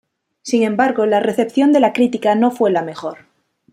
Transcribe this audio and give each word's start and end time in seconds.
Sin 0.41 0.63
embargo, 0.63 1.05
la 1.05 1.19
recepción 1.19 1.71
de 1.71 1.79
la 1.79 1.93
crítica 1.93 2.33
no 2.33 2.49
fue 2.49 2.71
la 2.71 2.81
mejor. 2.81 3.19